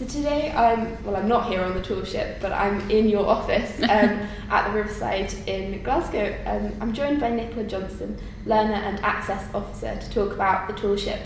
So 0.00 0.06
today 0.06 0.50
I'm 0.52 1.04
well 1.04 1.14
I'm 1.14 1.28
not 1.28 1.50
here 1.50 1.60
on 1.60 1.74
the 1.74 1.82
tall 1.82 2.02
ship 2.04 2.38
but 2.40 2.52
I'm 2.52 2.90
in 2.90 3.06
your 3.06 3.26
office 3.26 3.78
um, 3.82 4.26
at 4.48 4.66
the 4.66 4.72
Riverside 4.72 5.30
in 5.46 5.82
Glasgow. 5.82 6.38
Um, 6.46 6.72
I'm 6.80 6.94
joined 6.94 7.20
by 7.20 7.28
Nicola 7.28 7.64
Johnston, 7.64 8.18
learner 8.46 8.72
and 8.72 8.98
access 9.00 9.54
officer 9.54 10.00
to 10.00 10.10
talk 10.10 10.32
about 10.32 10.68
the 10.68 10.72
tall 10.72 10.96
ship. 10.96 11.20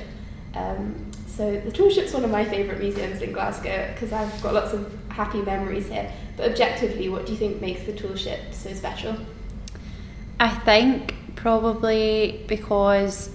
Um, 0.54 1.08
so 1.28 1.60
the 1.60 1.70
tall 1.70 1.88
ship's 1.88 2.12
one 2.12 2.24
of 2.24 2.32
my 2.32 2.44
favourite 2.44 2.80
museums 2.80 3.22
in 3.22 3.30
Glasgow 3.30 3.92
because 3.94 4.12
I've 4.12 4.42
got 4.42 4.54
lots 4.54 4.72
of 4.72 4.92
happy 5.08 5.42
memories 5.42 5.86
here. 5.86 6.12
But 6.36 6.50
objectively, 6.50 7.08
what 7.08 7.26
do 7.26 7.32
you 7.32 7.38
think 7.38 7.60
makes 7.60 7.84
the 7.84 7.92
tall 7.92 8.16
ship 8.16 8.40
so 8.50 8.72
special? 8.72 9.16
I 10.40 10.48
think 10.48 11.14
probably 11.36 12.44
because 12.48 13.30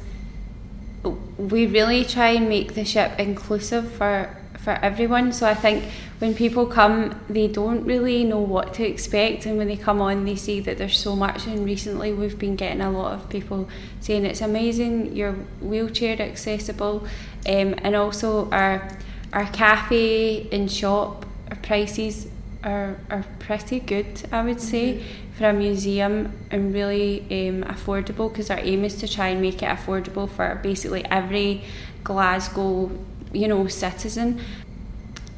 we 1.37 1.65
really 1.65 2.03
try 2.03 2.31
and 2.31 2.49
make 2.49 2.73
the 2.73 2.83
ship 2.83 3.17
inclusive 3.17 3.89
for 3.89 4.35
for 4.63 4.71
everyone. 4.71 5.31
So 5.31 5.47
I 5.47 5.53
think 5.53 5.85
when 6.19 6.33
people 6.33 6.65
come, 6.65 7.19
they 7.29 7.47
don't 7.47 7.86
really 7.86 8.23
know 8.23 8.39
what 8.39 8.73
to 8.75 8.83
expect, 8.83 9.45
and 9.45 9.57
when 9.57 9.67
they 9.67 9.77
come 9.77 10.01
on, 10.01 10.25
they 10.25 10.36
see 10.36 10.59
that 10.61 10.77
there's 10.77 10.97
so 10.97 11.15
much. 11.15 11.47
And 11.47 11.65
recently, 11.65 12.13
we've 12.13 12.37
been 12.37 12.55
getting 12.55 12.81
a 12.81 12.91
lot 12.91 13.14
of 13.14 13.29
people 13.29 13.69
saying 14.01 14.25
it's 14.25 14.41
amazing, 14.41 15.15
you're 15.15 15.33
wheelchair 15.61 16.21
accessible, 16.21 17.07
um, 17.47 17.75
and 17.83 17.95
also 17.95 18.50
our 18.51 18.97
our 19.31 19.45
cafe 19.45 20.50
and 20.51 20.71
shop 20.71 21.25
our 21.51 21.57
prices 21.57 22.28
are 22.64 22.97
are 23.09 23.25
pretty 23.39 23.79
good, 23.79 24.23
I 24.31 24.43
would 24.43 24.61
say. 24.61 24.95
Mm-hmm 24.95 25.29
for 25.39 25.47
a 25.47 25.53
museum 25.53 26.33
and 26.51 26.73
really 26.73 27.21
um, 27.31 27.64
affordable 27.64 28.29
because 28.29 28.50
our 28.50 28.59
aim 28.59 28.83
is 28.83 28.95
to 28.95 29.07
try 29.07 29.29
and 29.29 29.41
make 29.41 29.64
it 29.64 29.69
affordable 29.69 30.29
for 30.29 30.59
basically 30.61 31.05
every 31.05 31.61
Glasgow 32.03 32.91
you 33.31 33.47
know 33.47 33.67
citizen 33.67 34.39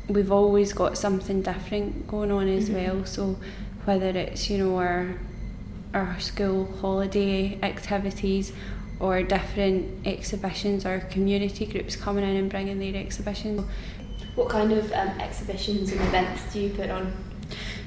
we've 0.07 0.31
always 0.31 0.73
got 0.73 0.97
something 0.97 1.41
different 1.41 2.07
going 2.07 2.31
on 2.31 2.47
as 2.47 2.69
mm-hmm. 2.69 2.95
well 2.95 3.05
so 3.05 3.37
whether 3.85 4.09
it's 4.09 4.49
you 4.49 4.57
know 4.57 4.77
our 4.77 5.15
our 5.93 6.19
school 6.19 6.65
holiday 6.81 7.59
activities 7.63 8.53
or 8.99 9.23
different 9.23 10.05
exhibitions 10.05 10.85
or 10.85 10.99
community 11.11 11.65
groups 11.65 11.95
coming 11.95 12.23
in 12.23 12.35
and 12.35 12.49
bringing 12.49 12.79
their 12.79 12.95
exhibitions 12.95 13.61
what 14.35 14.47
kind 14.47 14.71
of 14.71 14.91
um, 14.93 15.09
exhibitions 15.19 15.91
and 15.91 15.99
events 16.01 16.53
do 16.53 16.61
you 16.61 16.69
put 16.69 16.89
on 16.89 17.11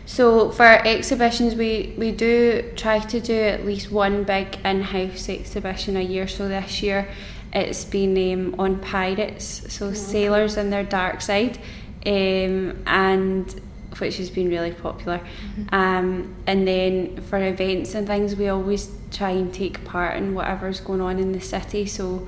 so 0.07 0.51
for 0.51 0.65
exhibitions, 0.65 1.55
we, 1.55 1.95
we 1.97 2.13
do 2.13 2.73
try 2.77 2.99
to 2.99 3.21
do 3.21 3.35
at 3.35 3.65
least 3.65 3.91
one 3.91 4.25
big 4.25 4.59
in-house 4.65 5.29
exhibition 5.29 5.97
a 5.97 6.03
year. 6.03 6.29
So 6.29 6.47
this 6.47 6.83
year, 6.83 7.09
it's 7.55 7.85
been 7.85 8.33
um, 8.33 8.55
on 8.59 8.81
pirates, 8.81 9.73
so 9.73 9.89
oh, 9.89 9.93
sailors 9.93 10.57
and 10.57 10.73
their 10.73 10.83
dark 10.83 11.21
side, 11.21 11.59
um, 12.05 12.83
and 12.87 13.61
which 13.99 14.17
has 14.17 14.29
been 14.29 14.49
really 14.49 14.73
popular. 14.73 15.19
Mm-hmm. 15.19 15.75
Um, 15.75 16.35
and 16.47 16.67
then 16.67 17.23
for 17.23 17.39
events 17.39 17.95
and 17.95 18.07
things, 18.07 18.35
we 18.35 18.49
always 18.49 18.91
try 19.13 19.31
and 19.31 19.55
take 19.55 19.85
part 19.85 20.17
in 20.17 20.35
whatever's 20.35 20.81
going 20.81 21.01
on 21.01 21.19
in 21.19 21.33
the 21.33 21.41
city. 21.41 21.87
So, 21.87 22.27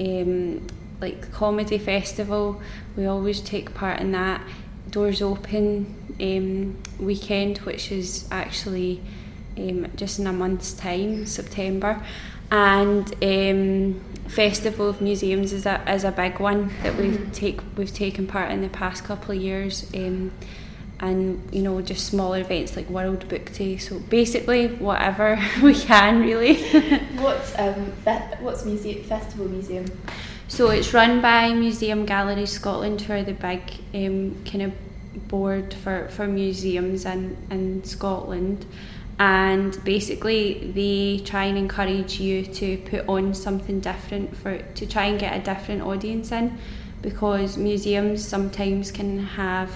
um, 0.00 0.66
like 1.00 1.20
the 1.20 1.26
comedy 1.28 1.78
festival, 1.78 2.60
we 2.96 3.06
always 3.06 3.40
take 3.40 3.74
part 3.74 4.00
in 4.00 4.10
that. 4.12 4.42
Doors 4.90 5.22
open 5.22 5.94
um, 6.20 6.76
weekend, 6.98 7.58
which 7.58 7.92
is 7.92 8.26
actually 8.30 9.00
um, 9.56 9.86
just 9.96 10.18
in 10.18 10.26
a 10.26 10.32
month's 10.32 10.72
time, 10.72 11.26
September, 11.26 12.02
and 12.50 13.14
um, 13.22 14.00
Festival 14.28 14.88
of 14.88 15.00
Museums 15.00 15.52
is 15.52 15.66
a 15.66 15.82
is 15.92 16.04
a 16.04 16.12
big 16.12 16.40
one 16.40 16.72
that 16.82 16.96
we 16.96 17.08
mm-hmm. 17.08 17.30
take 17.32 17.60
we've 17.76 17.92
taken 17.92 18.26
part 18.26 18.50
in 18.50 18.62
the 18.62 18.68
past 18.68 19.04
couple 19.04 19.34
of 19.34 19.40
years. 19.40 19.90
Um, 19.94 20.32
and 21.00 21.42
you 21.52 21.60
know 21.60 21.82
just 21.82 22.06
smaller 22.06 22.38
events 22.38 22.76
like 22.76 22.88
World 22.88 23.28
Book 23.28 23.52
Day. 23.52 23.76
So 23.76 23.98
basically, 23.98 24.68
whatever 24.68 25.42
we 25.62 25.74
can 25.74 26.20
really. 26.20 26.62
what's 27.18 27.58
um 27.58 27.92
fe- 28.04 28.36
what's 28.40 28.64
museum 28.64 29.02
festival 29.04 29.48
museum? 29.48 29.86
So 30.46 30.70
it's 30.70 30.94
run 30.94 31.20
by 31.20 31.52
Museum 31.52 32.06
Gallery 32.06 32.46
Scotland, 32.46 33.00
who 33.00 33.14
are 33.14 33.22
the 33.22 33.32
big 33.32 33.60
um, 33.94 34.36
kind 34.44 34.62
of 34.62 34.72
board 35.28 35.74
for, 35.74 36.08
for 36.08 36.26
museums 36.26 37.04
in, 37.04 37.36
in 37.50 37.82
Scotland 37.84 38.66
and 39.18 39.82
basically 39.84 40.72
they 40.74 41.24
try 41.24 41.44
and 41.44 41.56
encourage 41.56 42.18
you 42.18 42.44
to 42.44 42.78
put 42.78 43.08
on 43.08 43.32
something 43.34 43.80
different 43.80 44.36
for 44.36 44.58
to 44.58 44.86
try 44.86 45.04
and 45.04 45.20
get 45.20 45.40
a 45.40 45.44
different 45.44 45.82
audience 45.82 46.32
in. 46.32 46.58
Because 47.00 47.56
museums 47.58 48.26
sometimes 48.26 48.90
can 48.90 49.18
have 49.18 49.70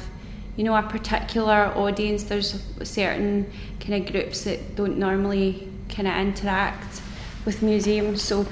you 0.56 0.64
know 0.64 0.74
a 0.74 0.82
particular 0.82 1.72
audience. 1.76 2.24
There's 2.24 2.60
certain 2.82 3.50
kind 3.78 4.02
of 4.02 4.12
groups 4.12 4.44
that 4.44 4.74
don't 4.74 4.98
normally 4.98 5.68
kind 5.88 6.08
of 6.08 6.16
interact 6.16 7.00
with 7.44 7.62
museums. 7.62 8.22
So 8.22 8.46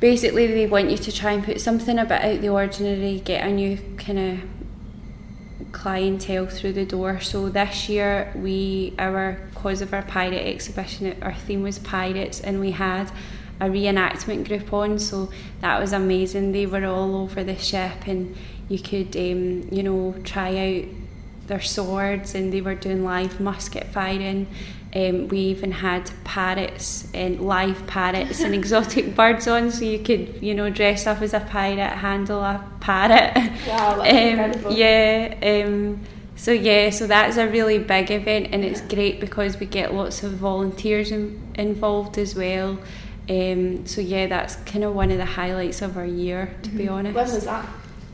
basically 0.00 0.46
they 0.46 0.66
want 0.66 0.90
you 0.90 0.96
to 0.96 1.12
try 1.12 1.32
and 1.32 1.44
put 1.44 1.60
something 1.60 1.98
a 1.98 2.04
bit 2.04 2.22
out 2.22 2.40
the 2.40 2.48
ordinary 2.48 3.20
get 3.20 3.46
a 3.46 3.52
new 3.52 3.78
kind 3.98 4.18
of 4.18 5.72
clientele 5.72 6.46
through 6.46 6.72
the 6.72 6.86
door. 6.86 7.20
So 7.20 7.50
this 7.50 7.88
year 7.88 8.32
we 8.34 8.94
our 8.98 9.38
cause 9.62 9.80
of 9.80 9.92
our 9.92 10.02
pirate 10.02 10.46
exhibition 10.46 11.16
our 11.22 11.34
theme 11.34 11.62
was 11.62 11.78
pirates 11.78 12.40
and 12.40 12.60
we 12.60 12.70
had 12.72 13.10
a 13.60 13.66
reenactment 13.66 14.46
group 14.46 14.72
on 14.72 14.98
so 14.98 15.30
that 15.60 15.80
was 15.80 15.92
amazing. 15.92 16.52
They 16.52 16.66
were 16.66 16.84
all 16.84 17.16
over 17.16 17.42
the 17.42 17.56
ship 17.56 18.06
and 18.06 18.36
you 18.68 18.78
could 18.78 19.16
um, 19.16 19.68
you 19.72 19.82
know 19.82 20.14
try 20.24 20.50
out 20.66 20.84
their 21.46 21.60
swords 21.60 22.34
and 22.34 22.52
they 22.52 22.60
were 22.60 22.74
doing 22.74 23.04
live 23.04 23.40
musket 23.40 23.86
firing 23.86 24.46
um, 24.96 25.28
we 25.28 25.38
even 25.38 25.72
had 25.72 26.10
parrots 26.24 27.08
and 27.12 27.40
live 27.40 27.86
parrots 27.86 28.40
and 28.40 28.54
exotic 28.60 29.14
birds 29.14 29.46
on, 29.46 29.70
so 29.70 29.84
you 29.84 29.98
could, 29.98 30.42
you 30.42 30.54
know, 30.54 30.70
dress 30.70 31.06
up 31.06 31.20
as 31.20 31.34
a 31.34 31.40
pirate, 31.40 31.98
handle 31.98 32.40
a 32.40 32.64
parrot. 32.80 33.34
Wow, 33.66 33.96
that's 33.96 34.10
um, 34.10 34.16
incredible. 34.16 34.72
Yeah. 34.72 35.34
So 36.36 36.52
yeah, 36.52 36.90
so 36.90 37.06
that's 37.06 37.38
a 37.38 37.48
really 37.48 37.78
big 37.78 38.10
event, 38.10 38.48
and 38.52 38.64
it's 38.64 38.80
great 38.82 39.20
because 39.20 39.58
we 39.58 39.66
get 39.66 39.94
lots 39.94 40.22
of 40.22 40.32
volunteers 40.32 41.10
in, 41.10 41.40
involved 41.54 42.18
as 42.18 42.34
well. 42.34 42.78
Um, 43.28 43.86
so 43.86 44.00
yeah, 44.00 44.26
that's 44.26 44.56
kind 44.56 44.84
of 44.84 44.94
one 44.94 45.10
of 45.10 45.18
the 45.18 45.24
highlights 45.24 45.82
of 45.82 45.96
our 45.96 46.06
year, 46.06 46.54
to 46.62 46.68
mm-hmm. 46.68 46.78
be 46.78 46.88
honest. 46.88 47.14
When 47.14 47.24
was 47.24 47.44
that? 47.44 47.66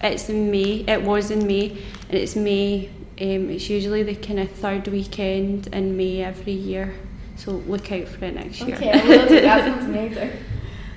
It's 0.05 0.29
in 0.29 0.51
May. 0.51 0.85
It 0.89 1.03
was 1.03 1.31
in 1.31 1.47
May, 1.47 1.71
and 2.09 2.19
it's 2.19 2.35
May 2.35 2.91
um, 3.21 3.51
it's 3.51 3.69
usually 3.69 4.03
the 4.03 4.15
kind 4.15 4.41
of 4.41 4.51
third 4.51 4.89
weekend 4.89 5.69
in 5.69 5.97
May 5.97 6.23
every 6.23 6.55
year. 6.55 6.95
So 7.37 7.53
look 7.53 7.93
out 7.93 8.09
for 8.09 8.25
it 8.25 8.35
next 8.35 8.61
year. 8.63 8.75
Okay. 8.75 9.41
That 9.43 9.65
sounds 9.65 9.85
amazing. 9.89 10.33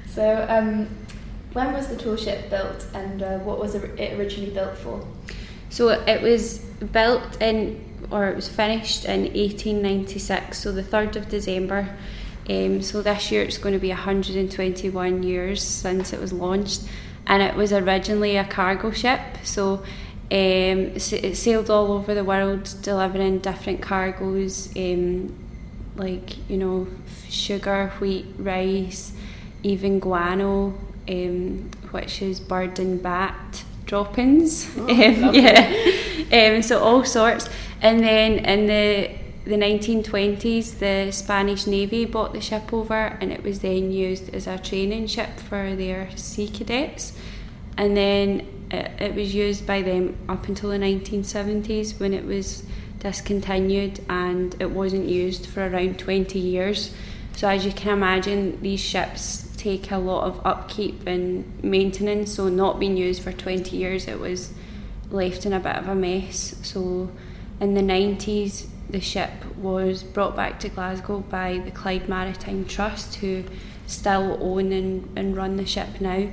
So, 0.08 0.46
um, 0.50 0.88
when 1.54 1.74
was 1.74 1.88
the 1.88 1.98
tall 1.98 2.16
ship 2.16 2.50
built, 2.50 2.88
and 2.94 3.22
uh, 3.22 3.38
what 3.40 3.60
was 3.60 3.76
it 3.76 4.18
originally 4.18 4.52
built 4.52 4.78
for? 4.78 5.06
So 5.76 5.90
it 5.90 6.22
was 6.22 6.60
built 6.94 7.42
in, 7.42 7.84
or 8.10 8.30
it 8.30 8.36
was 8.38 8.48
finished 8.48 9.04
in 9.04 9.24
1896. 9.24 10.58
So 10.58 10.72
the 10.72 10.82
third 10.82 11.18
of 11.18 11.28
December. 11.28 11.94
Um, 12.50 12.82
so 12.82 13.02
this 13.02 13.30
year 13.30 13.44
it's 13.44 13.58
going 13.58 13.74
to 13.74 13.80
be 13.80 13.90
121 13.90 15.24
years 15.24 15.62
since 15.62 16.14
it 16.14 16.22
was 16.22 16.32
launched, 16.32 16.84
and 17.28 17.44
it 17.44 17.56
was 17.56 17.74
originally 17.74 18.38
a 18.38 18.46
cargo 18.46 18.92
ship. 18.92 19.20
So 19.44 19.84
um, 20.32 20.96
it 20.96 21.36
sailed 21.36 21.70
all 21.70 21.92
over 21.92 22.16
the 22.16 22.24
world, 22.24 22.74
delivering 22.82 23.40
different 23.40 23.82
cargoes, 23.82 24.70
um, 24.78 25.38
like 25.98 26.50
you 26.50 26.56
know, 26.56 26.88
sugar, 27.28 27.92
wheat, 28.00 28.28
rice, 28.38 29.12
even 29.62 30.00
guano, 30.00 30.74
um, 31.10 31.70
which 31.92 32.22
is 32.22 32.40
bird 32.40 32.80
and 32.80 33.04
bat 33.04 33.65
droppings. 33.86 34.70
Oh, 34.78 34.82
um, 34.90 35.34
yeah, 35.34 35.72
um, 36.32 36.62
so 36.62 36.80
all 36.80 37.04
sorts. 37.04 37.50
And 37.82 38.00
then 38.02 38.46
in 38.46 38.68
the 38.68 39.26
the 39.46 39.58
1920s, 39.58 40.80
the 40.80 41.12
Spanish 41.12 41.68
Navy 41.68 42.06
bought 42.06 42.34
the 42.34 42.42
ship 42.42 42.74
over, 42.74 43.18
and 43.22 43.32
it 43.32 43.44
was 43.44 43.60
then 43.60 43.92
used 43.92 44.34
as 44.34 44.48
a 44.48 44.58
training 44.58 45.06
ship 45.06 45.40
for 45.40 45.76
their 45.76 46.10
sea 46.18 46.48
cadets. 46.48 47.14
And 47.78 47.96
then 47.96 48.48
it, 48.72 48.92
it 49.00 49.16
was 49.16 49.36
used 49.36 49.68
by 49.68 49.84
them 49.84 50.18
up 50.28 50.48
until 50.48 50.72
the 50.72 50.78
1970s 50.78 52.00
when 52.00 52.14
it 52.14 52.26
was 52.26 52.64
discontinued 53.00 54.00
and 54.10 54.56
it 54.60 54.72
wasn't 54.72 55.06
used 55.06 55.46
for 55.46 55.68
around 55.68 56.00
20 56.00 56.40
years. 56.40 56.96
So, 57.36 57.48
as 57.48 57.66
you 57.66 57.72
can 57.72 57.94
imagine, 57.94 58.60
these 58.62 58.80
ships 58.80 59.45
take 59.66 59.90
a 59.90 59.98
lot 59.98 60.26
of 60.26 60.46
upkeep 60.46 61.08
and 61.08 61.64
maintenance. 61.64 62.36
So, 62.36 62.50
not 62.50 62.80
being 62.80 62.96
used 62.96 63.24
for 63.24 63.32
20 63.32 63.76
years, 63.76 64.08
it 64.08 64.20
was 64.20 64.54
left 65.10 65.46
in 65.46 65.54
a 65.54 65.60
bit 65.60 65.76
of 65.76 65.88
a 65.88 65.96
mess. 65.96 66.56
So, 66.62 67.10
in 67.60 67.74
the 67.74 67.82
90s, 67.82 68.68
the 68.90 69.02
ship 69.02 69.32
was 69.58 70.04
brought 70.04 70.36
back 70.36 70.60
to 70.60 70.70
Glasgow 70.70 71.20
by 71.20 71.58
the 71.58 71.72
Clyde 71.72 72.08
Maritime 72.08 72.66
Trust, 72.66 73.16
who 73.16 73.44
still 73.88 74.38
own 74.40 74.72
and, 74.72 75.10
and 75.18 75.36
run 75.36 75.58
the 75.58 75.66
ship 75.66 76.00
now 76.00 76.30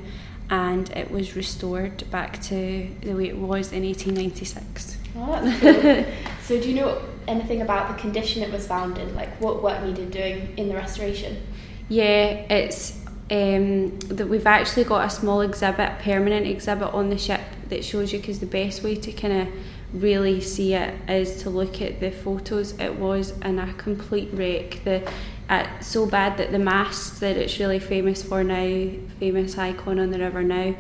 and 0.51 0.91
it 0.91 1.11
was 1.11 1.35
restored 1.35 2.11
back 2.11 2.41
to 2.43 2.89
the 3.01 3.15
way 3.15 3.29
it 3.29 3.37
was 3.37 3.73
in 3.73 3.85
1896. 3.85 4.99
Oh, 5.17 5.57
cool. 5.61 6.05
so, 6.43 6.61
do 6.61 6.69
you 6.69 6.75
know 6.75 7.01
anything 7.27 7.63
about 7.63 7.89
the 7.89 8.03
condition 8.03 8.43
it 8.43 8.53
was 8.53 8.67
found 8.67 8.99
in? 8.99 9.15
Like, 9.15 9.31
what 9.41 9.63
work 9.63 9.83
needed 9.83 10.11
doing 10.11 10.53
in 10.59 10.69
the 10.69 10.75
restoration? 10.75 11.43
Yeah, 11.89 12.45
it's 12.51 13.02
um, 13.31 13.99
that 14.01 14.29
we've 14.29 14.47
actually 14.47 14.85
got 14.85 15.07
a 15.07 15.11
small 15.11 15.41
exhibit, 15.41 15.99
permanent 16.01 16.47
exhibit 16.47 16.93
on 16.93 17.11
the 17.11 17.19
ship 17.19 17.41
that 17.69 17.85
shows 17.85 18.13
you 18.13 18.19
because 18.19 18.41
the 18.41 18.47
best 18.47 18.83
way 18.83 18.95
to 18.97 19.13
kind 19.13 19.43
of 19.43 19.49
really 19.95 20.41
see 20.41 20.75
it 20.75 20.95
is 21.09 21.43
to 21.43 21.51
look 21.51 21.81
at 21.81 22.01
the 22.01 22.11
photos. 22.11 22.73
It 22.79 22.97
was 22.97 23.31
in 23.41 23.59
a 23.59 23.73
complete 23.75 24.31
wreck. 24.33 24.81
The 24.85 25.11
uh, 25.49 25.67
so 25.81 26.07
bad 26.07 26.39
that 26.39 26.53
the 26.53 26.59
masts 26.59 27.19
that 27.21 27.37
it's 27.37 27.59
really 27.59 27.79
famous 27.79 28.23
for 28.23 28.43
now, 28.43 28.91
famous 29.19 29.59
icon 29.59 29.99
on 29.99 30.11
the 30.11 30.19
river 30.19 30.43
now, 30.43 30.75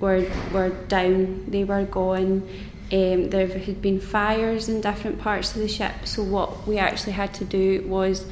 were 0.00 0.28
were 0.52 0.70
down. 0.88 1.44
They 1.48 1.64
were 1.64 1.84
gone. 1.84 2.48
Um, 2.92 3.30
there 3.30 3.46
had 3.46 3.82
been 3.82 4.00
fires 4.00 4.68
in 4.68 4.80
different 4.80 5.18
parts 5.18 5.54
of 5.54 5.60
the 5.60 5.68
ship. 5.68 5.92
So 6.04 6.22
what 6.22 6.66
we 6.66 6.78
actually 6.78 7.12
had 7.12 7.34
to 7.34 7.44
do 7.44 7.84
was 7.88 8.24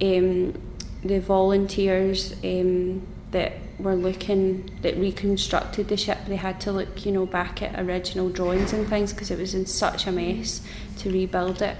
um, 0.00 0.54
the 1.04 1.20
volunteers 1.20 2.32
um, 2.44 3.06
that 3.32 3.52
were 3.78 3.96
looking 3.96 4.70
that 4.82 4.96
reconstructed 4.96 5.88
the 5.88 5.96
ship. 5.96 6.18
They 6.28 6.36
had 6.36 6.60
to 6.62 6.72
look, 6.72 7.04
you 7.04 7.12
know, 7.12 7.26
back 7.26 7.62
at 7.62 7.78
original 7.80 8.28
drawings 8.28 8.72
and 8.72 8.88
things 8.88 9.12
because 9.12 9.30
it 9.30 9.38
was 9.38 9.54
in 9.54 9.66
such 9.66 10.06
a 10.06 10.12
mess 10.12 10.60
to 10.98 11.10
rebuild 11.10 11.62
it. 11.62 11.76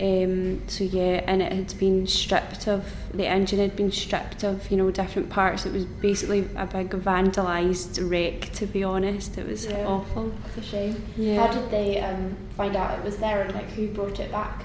Um, 0.00 0.66
so 0.66 0.82
yeah, 0.82 1.22
and 1.26 1.40
it 1.40 1.52
had 1.52 1.78
been 1.78 2.08
stripped 2.08 2.66
of 2.66 2.84
the 3.12 3.26
engine 3.28 3.60
had 3.60 3.76
been 3.76 3.92
stripped 3.92 4.42
of 4.42 4.68
you 4.68 4.76
know 4.76 4.90
different 4.90 5.30
parts. 5.30 5.66
It 5.66 5.72
was 5.72 5.84
basically 5.84 6.48
a 6.56 6.66
big 6.66 6.90
vandalised 6.90 8.10
wreck. 8.10 8.50
To 8.54 8.66
be 8.66 8.82
honest, 8.82 9.38
it 9.38 9.46
was 9.46 9.66
Yeah. 9.66 9.86
awful. 9.86 10.32
It's 10.48 10.66
a 10.66 10.68
shame. 10.68 11.04
Yeah. 11.16 11.46
How 11.46 11.52
did 11.52 11.70
they 11.70 12.00
um, 12.00 12.34
find 12.56 12.74
out 12.74 12.98
it 12.98 13.04
was 13.04 13.18
there 13.18 13.42
and 13.42 13.54
like 13.54 13.70
who 13.70 13.86
brought 13.88 14.18
it 14.18 14.32
back? 14.32 14.64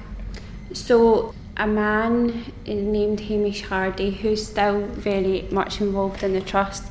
So 0.73 1.35
a 1.59 1.67
man 1.67 2.45
named 2.65 3.19
Hamish 3.19 3.63
Hardy, 3.63 4.11
who's 4.11 4.47
still 4.47 4.81
very 4.81 5.47
much 5.51 5.81
involved 5.81 6.23
in 6.23 6.33
the 6.33 6.41
trust, 6.41 6.85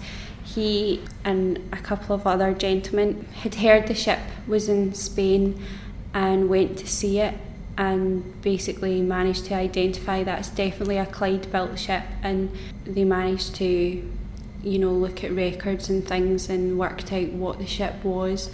he 0.44 1.02
and 1.24 1.58
a 1.72 1.78
couple 1.78 2.14
of 2.14 2.26
other 2.26 2.52
gentlemen 2.52 3.26
had 3.40 3.56
heard 3.56 3.86
the 3.86 3.94
ship 3.94 4.20
was 4.46 4.68
in 4.68 4.94
Spain 4.94 5.60
and 6.12 6.48
went 6.48 6.78
to 6.78 6.86
see 6.86 7.18
it 7.18 7.34
and 7.78 8.42
basically 8.42 9.00
managed 9.00 9.46
to 9.46 9.54
identify 9.54 10.22
that 10.24 10.40
it's 10.40 10.50
definitely 10.50 10.98
a 10.98 11.06
Clyde 11.06 11.50
built 11.52 11.78
ship 11.78 12.02
and 12.22 12.50
they 12.84 13.04
managed 13.04 13.54
to 13.54 14.10
you 14.64 14.78
know 14.78 14.92
look 14.92 15.22
at 15.22 15.30
records 15.32 15.88
and 15.88 16.06
things 16.06 16.48
and 16.48 16.78
worked 16.78 17.12
out 17.12 17.28
what 17.28 17.58
the 17.58 17.66
ship 17.66 18.02
was 18.02 18.48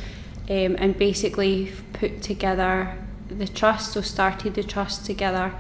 um, 0.51 0.77
and 0.79 0.99
basically 0.99 1.73
put 1.95 2.21
together 2.21 2.99
the 3.29 3.49
trust 3.49 3.93
so 3.95 4.03
started 4.03 4.55
the 4.55 4.63
trust 4.63 5.07
together 5.07 5.55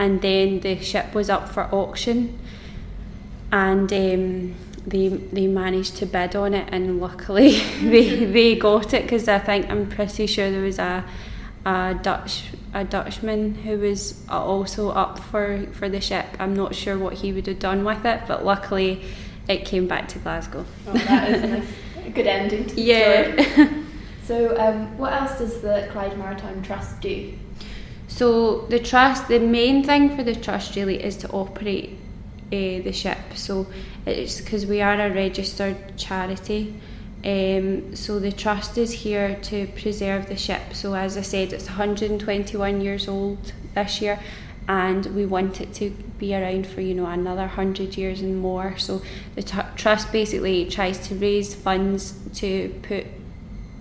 and 0.00 0.22
then 0.22 0.60
the 0.60 0.80
ship 0.80 1.14
was 1.14 1.28
up 1.28 1.46
for 1.46 1.64
auction 1.74 2.38
and 3.52 3.92
um, 3.92 4.54
they 4.86 5.08
they 5.08 5.46
managed 5.46 5.96
to 5.96 6.06
bid 6.06 6.34
on 6.34 6.54
it 6.54 6.66
and 6.72 7.00
luckily 7.00 7.50
they 7.82 8.24
they 8.36 8.56
got 8.56 8.94
it 8.94 9.02
because 9.02 9.28
I 9.28 9.38
think 9.38 9.70
I'm 9.70 9.88
pretty 9.88 10.26
sure 10.26 10.50
there 10.50 10.62
was 10.62 10.78
a 10.78 11.04
a 11.66 12.00
Dutch 12.02 12.44
a 12.72 12.82
Dutchman 12.82 13.56
who 13.56 13.78
was 13.78 14.24
also 14.30 14.88
up 14.88 15.18
for 15.18 15.66
for 15.72 15.90
the 15.90 16.00
ship. 16.00 16.26
I'm 16.38 16.54
not 16.56 16.74
sure 16.74 16.96
what 16.96 17.14
he 17.14 17.34
would 17.34 17.46
have 17.46 17.58
done 17.58 17.84
with 17.84 18.06
it, 18.06 18.22
but 18.26 18.42
luckily 18.42 19.04
it 19.48 19.66
came 19.66 19.86
back 19.86 20.08
to 20.08 20.18
Glasgow. 20.18 20.64
Oh, 20.86 20.92
that 20.92 21.28
is 21.28 21.42
nice. 21.50 22.06
a 22.06 22.10
good 22.10 22.26
ending 22.26 22.66
to 22.68 22.74
the 22.74 22.82
story. 22.82 23.66
Yeah. 23.66 23.82
So, 24.24 24.56
um, 24.56 24.96
what 24.96 25.12
else 25.12 25.38
does 25.38 25.60
the 25.60 25.88
Clyde 25.90 26.16
Maritime 26.16 26.62
Trust 26.62 27.00
do? 27.00 27.32
So 28.20 28.66
the 28.68 28.78
trust, 28.78 29.28
the 29.28 29.38
main 29.38 29.82
thing 29.82 30.14
for 30.14 30.22
the 30.22 30.34
trust 30.34 30.76
really 30.76 31.02
is 31.02 31.16
to 31.22 31.30
operate 31.30 31.96
uh, 32.52 32.84
the 32.84 32.92
ship. 32.92 33.16
So 33.34 33.66
it's 34.04 34.42
because 34.42 34.66
we 34.66 34.82
are 34.82 35.00
a 35.00 35.10
registered 35.10 35.96
charity. 35.96 36.74
Um, 37.24 37.96
so 37.96 38.18
the 38.18 38.30
trust 38.30 38.76
is 38.76 38.92
here 38.92 39.38
to 39.44 39.68
preserve 39.68 40.26
the 40.26 40.36
ship. 40.36 40.74
So 40.74 40.94
as 40.94 41.16
I 41.16 41.22
said, 41.22 41.54
it's 41.54 41.64
121 41.64 42.82
years 42.82 43.08
old 43.08 43.54
this 43.74 44.02
year, 44.02 44.20
and 44.68 45.06
we 45.16 45.24
want 45.24 45.62
it 45.62 45.72
to 45.76 45.88
be 46.18 46.34
around 46.34 46.66
for 46.66 46.82
you 46.82 46.92
know 46.92 47.06
another 47.06 47.46
hundred 47.46 47.96
years 47.96 48.20
and 48.20 48.36
more. 48.38 48.76
So 48.76 49.00
the 49.34 49.42
t- 49.42 49.70
trust 49.76 50.12
basically 50.12 50.68
tries 50.68 50.98
to 51.08 51.14
raise 51.14 51.54
funds 51.54 52.12
to 52.34 52.68
put 52.82 53.06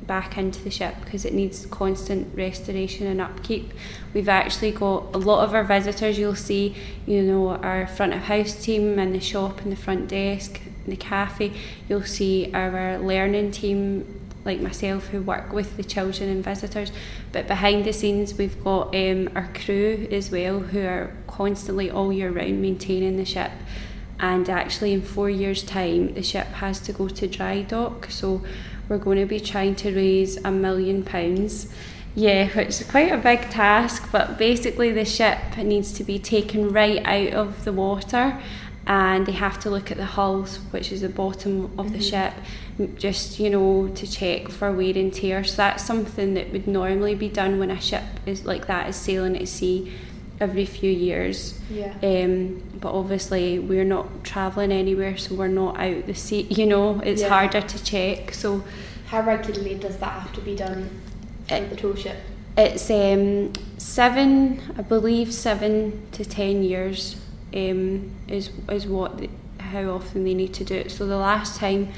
back 0.10 0.40
into 0.40 0.64
the 0.64 0.72
ship 0.72 0.96
because 1.06 1.24
it 1.24 1.36
needs 1.36 1.68
constant 1.68 2.36
restoration 2.36 3.06
and 3.06 3.22
upkeep. 3.22 3.72
We've 4.12 4.28
actually 4.28 4.72
got 4.72 5.14
a 5.14 5.20
lot 5.20 5.44
of 5.44 5.54
our 5.54 5.64
visitors, 5.64 6.18
you'll 6.18 6.34
see, 6.34 6.76
you 7.06 7.22
know, 7.22 7.50
our 7.50 7.86
front 7.86 8.14
of 8.14 8.22
house 8.22 8.56
team 8.56 8.98
and 8.98 9.14
the 9.14 9.20
shop 9.20 9.62
and 9.62 9.72
the 9.72 9.76
front 9.76 10.08
desk, 10.10 10.60
and 10.84 10.92
the 10.92 10.98
cafe. 10.98 11.54
You'll 11.88 12.06
see 12.06 12.52
our 12.56 12.98
learning 12.98 13.52
team, 13.52 14.20
like 14.44 14.60
myself, 14.60 15.10
who 15.10 15.22
work 15.22 15.54
with 15.54 15.78
the 15.78 15.84
children 15.84 16.28
and 16.28 16.44
visitors. 16.44 16.92
But 17.32 17.48
behind 17.48 17.86
the 17.86 17.94
scenes, 17.94 18.34
we've 18.34 18.64
got 18.64 18.96
um, 18.96 19.30
our 19.36 19.48
crew 19.54 20.08
as 20.12 20.32
well, 20.32 20.60
who 20.60 20.82
are 20.82 21.14
constantly 21.28 21.92
all 21.92 22.12
year 22.12 22.32
round 22.32 22.64
maintaining 22.64 23.18
the 23.18 23.26
ship 23.26 23.52
and 24.20 24.50
actually 24.50 24.92
in 24.92 25.02
four 25.02 25.30
years 25.30 25.64
time 25.64 26.14
the 26.14 26.22
ship 26.22 26.48
has 26.48 26.82
to 26.82 26.92
go 26.92 27.08
to 27.08 27.26
dry 27.26 27.62
dock 27.62 28.08
so 28.10 28.42
we're 28.90 28.98
going 28.98 29.20
to 29.20 29.26
be 29.26 29.40
trying 29.40 29.76
to 29.76 29.96
raise 29.96 30.38
a 30.44 30.52
million 30.52 31.04
pounds. 31.04 31.72
Yeah 32.16 32.48
which 32.58 32.70
is 32.70 32.84
quite 32.90 33.12
a 33.12 33.18
big 33.18 33.50
task 33.50 34.10
but 34.12 34.38
basically 34.38 34.92
the 34.92 35.06
ship 35.06 35.38
needs 35.58 35.94
to 35.94 36.04
be 36.04 36.20
taken 36.20 36.74
right 36.74 37.06
out 37.06 37.34
of 37.34 37.64
the 37.64 37.72
water 37.72 38.42
and 38.88 39.28
they 39.28 39.34
have 39.34 39.60
to 39.60 39.70
look 39.70 39.92
at 39.92 39.98
the 39.98 40.06
hulls 40.06 40.58
which 40.72 40.92
is 40.92 41.02
the 41.02 41.10
bottom 41.10 41.66
of 41.78 41.94
the 41.94 42.00
mm-hmm. 42.00 42.34
ship 42.34 42.34
just 42.98 43.40
you 43.40 43.50
know 43.50 43.90
to 43.90 44.10
check 44.10 44.50
for 44.50 44.72
wear 44.72 44.98
and 44.98 45.14
tear. 45.14 45.44
So 45.44 45.58
that's 45.58 45.84
something 45.84 46.34
that 46.34 46.52
would 46.52 46.68
normally 46.68 47.16
be 47.16 47.30
done 47.30 47.60
when 47.60 47.72
a 47.72 47.80
ship 47.80 48.04
is 48.26 48.46
like 48.46 48.68
that 48.68 48.90
is 48.90 48.96
sailing 48.96 49.38
at 49.38 49.48
sea 49.48 49.92
every 50.40 50.66
few 50.66 50.90
years 50.92 51.60
Yeah. 51.70 51.94
um, 52.02 52.62
but 52.80 52.94
obviously 52.94 53.60
we're 53.60 53.84
not 53.84 54.24
travelling 54.24 54.72
anywhere, 54.72 55.18
so 55.18 55.36
we're 55.36 55.48
not 55.48 55.78
out 55.80 56.06
the 56.08 56.16
sea. 56.16 56.48
You 56.50 56.66
know, 56.66 57.00
it's 57.04 57.22
Yeah. 57.22 57.30
harder 57.30 57.62
to 57.62 57.84
check. 57.84 58.34
So 58.34 58.64
How 59.08 59.22
regularly 59.22 59.76
does 59.76 59.98
that 59.98 60.14
have 60.22 60.34
to 60.34 60.42
be 60.42 60.56
done 60.56 60.90
for 61.48 61.56
It- 61.56 61.70
the 61.70 61.76
tall 61.76 61.96
ship? 61.96 62.18
it's 62.58 62.90
um, 62.90 63.52
seven, 63.78 64.62
I 64.78 64.82
believe, 64.82 65.34
seven 65.34 66.02
to 66.14 66.24
ten 66.26 66.64
years 66.64 67.16
um, 67.54 68.12
is 68.28 68.50
is 68.72 68.86
what 68.88 69.18
the, 69.18 69.30
how 69.60 69.90
often 69.92 70.24
they 70.24 70.34
need 70.34 70.54
to 70.54 70.64
do 70.64 70.76
it. 70.76 70.92
So 70.92 71.06
the 71.08 71.18
last 71.18 71.58
time 71.60 71.90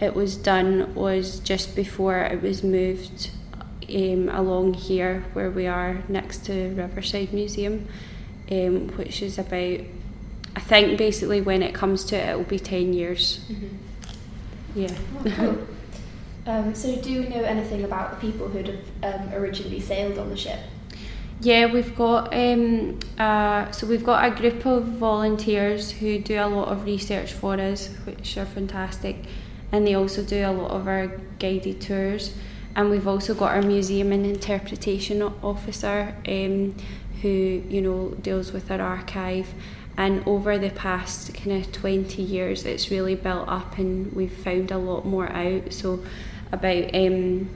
it 0.00 0.14
was 0.14 0.36
done 0.36 0.94
was 0.94 1.38
just 1.40 1.74
before 1.76 2.18
it 2.18 2.42
was 2.42 2.62
moved 2.62 3.30
um, 3.94 4.28
along 4.28 4.74
here, 4.74 5.24
where 5.32 5.50
we 5.50 5.66
are 5.66 6.02
next 6.08 6.46
to 6.46 6.74
Riverside 6.74 7.32
Museum, 7.32 7.86
um, 8.50 8.88
which 8.96 9.22
is 9.22 9.38
about. 9.38 9.80
I 10.54 10.60
think 10.60 10.98
basically 10.98 11.40
when 11.40 11.62
it 11.62 11.74
comes 11.74 12.04
to 12.06 12.16
it, 12.16 12.28
it 12.28 12.36
will 12.36 12.44
be 12.44 12.58
ten 12.58 12.92
years. 12.92 13.40
Yeah. 14.74 14.94
Oh, 15.18 15.22
cool. 15.36 15.66
um, 16.46 16.74
so, 16.74 16.96
do 16.96 17.22
we 17.22 17.28
know 17.28 17.42
anything 17.42 17.84
about 17.84 18.10
the 18.10 18.28
people 18.28 18.48
who'd 18.48 18.68
have 19.02 19.20
um, 19.20 19.34
originally 19.34 19.80
sailed 19.80 20.18
on 20.18 20.28
the 20.28 20.36
ship? 20.36 20.60
Yeah, 21.40 21.72
we've 21.72 21.96
got 21.96 22.32
um, 22.32 23.00
uh, 23.18 23.70
so 23.72 23.86
we've 23.86 24.04
got 24.04 24.24
a 24.24 24.34
group 24.34 24.64
of 24.64 24.84
volunteers 24.84 25.90
who 25.90 26.20
do 26.20 26.36
a 26.38 26.46
lot 26.46 26.68
of 26.68 26.84
research 26.84 27.32
for 27.32 27.54
us, 27.54 27.88
which 28.04 28.36
are 28.38 28.46
fantastic, 28.46 29.16
and 29.72 29.84
they 29.84 29.94
also 29.94 30.22
do 30.22 30.46
a 30.46 30.52
lot 30.52 30.70
of 30.70 30.86
our 30.86 31.08
guided 31.40 31.80
tours. 31.80 32.32
And 32.74 32.90
we've 32.90 33.06
also 33.06 33.34
got 33.34 33.52
our 33.52 33.62
museum 33.62 34.12
and 34.12 34.24
interpretation 34.24 35.22
officer, 35.22 36.14
um, 36.26 36.74
who 37.20 37.28
you 37.68 37.80
know 37.80 38.10
deals 38.20 38.52
with 38.52 38.70
our 38.70 38.80
archive. 38.80 39.52
And 39.96 40.26
over 40.26 40.58
the 40.58 40.70
past 40.70 41.34
kind 41.34 41.64
of 41.64 41.70
twenty 41.72 42.22
years, 42.22 42.64
it's 42.64 42.90
really 42.90 43.14
built 43.14 43.46
up, 43.48 43.78
and 43.78 44.12
we've 44.12 44.32
found 44.32 44.70
a 44.70 44.78
lot 44.78 45.04
more 45.04 45.30
out. 45.30 45.72
So 45.72 46.02
about 46.50 46.94
um, 46.94 47.50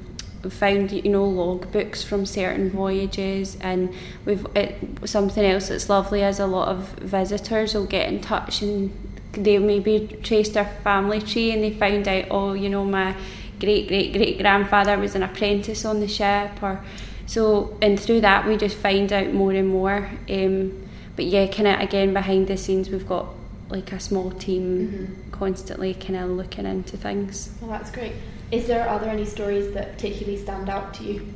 found 0.51 0.93
you 0.93 1.11
know 1.11 1.25
logbooks 1.25 2.05
from 2.05 2.27
certain 2.27 2.71
voyages 2.71 3.57
and 3.61 3.93
we've 4.25 4.47
it, 4.55 4.77
something 5.05 5.45
else 5.45 5.69
that's 5.69 5.89
lovely 5.89 6.23
is 6.23 6.39
a 6.39 6.47
lot 6.47 6.69
of 6.69 6.89
visitors 6.99 7.75
will 7.75 7.87
get 7.87 8.09
in 8.09 8.21
touch 8.21 8.63
and 8.63 8.93
they 9.33 9.59
maybe 9.59 10.19
traced 10.23 10.55
their 10.55 10.65
family 10.83 11.21
tree 11.21 11.51
and 11.51 11.63
they 11.63 11.71
found 11.73 12.09
out 12.09 12.25
oh 12.31 12.53
you 12.53 12.69
know 12.69 12.85
my 12.85 13.15
great 13.61 13.89
great 13.89 14.13
great 14.13 14.39
grandfather 14.39 14.99
was 14.99 15.15
an 15.15 15.23
apprentice 15.23 15.85
on 15.85 16.01
the 16.01 16.09
ship 16.09 16.63
or 16.63 16.85
so 17.27 17.77
and 17.83 17.99
through 17.99 18.21
that 18.21 18.47
we 18.47 18.57
just 18.57 18.77
find 18.77 19.13
out 19.13 19.33
more 19.33 19.53
and 19.53 19.69
more 19.69 20.11
um, 20.31 20.89
but 21.17 21.25
yeah 21.25 21.47
kind 21.47 21.67
of 21.67 21.81
again 21.81 22.13
behind 22.13 22.47
the 22.47 22.57
scenes 22.57 22.89
we've 22.91 23.09
got 23.09 23.27
like 23.69 23.93
a 23.93 24.01
small 24.01 24.31
team 24.31 25.25
constantly 25.33 25.95
kind 25.95 26.17
of 26.17 26.31
looking 26.31 26.67
into 26.67 26.97
things. 26.97 27.53
Oh, 27.63 27.69
that's 27.69 27.91
great. 27.91 28.13
Is 28.51 28.67
there 28.67 28.89
are 28.89 28.99
there 29.01 29.11
any 29.11 29.25
stories 29.25 29.73
that 29.75 29.93
particularly 29.93 30.39
stand 30.39 30.69
out 30.69 30.95
to 30.95 31.05
you? 31.05 31.35